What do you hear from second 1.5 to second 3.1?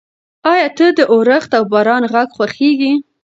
او باران غږ خوښوې؟